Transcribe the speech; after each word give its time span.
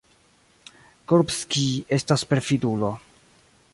Kurbskij 1.11 1.67
estas 1.99 2.25
perfidulo. 2.33 2.91